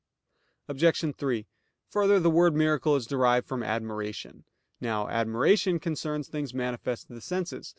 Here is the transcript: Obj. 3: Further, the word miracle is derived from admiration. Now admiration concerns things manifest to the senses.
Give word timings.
Obj. 0.67 1.13
3: 1.15 1.45
Further, 1.91 2.19
the 2.19 2.31
word 2.31 2.55
miracle 2.55 2.95
is 2.95 3.05
derived 3.05 3.47
from 3.47 3.61
admiration. 3.61 4.45
Now 4.79 5.07
admiration 5.07 5.77
concerns 5.79 6.27
things 6.27 6.55
manifest 6.55 7.05
to 7.09 7.13
the 7.13 7.21
senses. 7.21 7.69